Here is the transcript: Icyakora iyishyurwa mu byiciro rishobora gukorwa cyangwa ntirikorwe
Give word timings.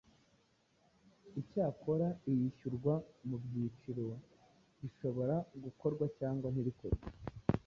Icyakora 1.41 2.07
iyishyurwa 2.31 2.93
mu 3.27 3.35
byiciro 3.43 4.05
rishobora 4.79 5.35
gukorwa 5.63 6.05
cyangwa 6.17 6.47
ntirikorwe 6.53 7.07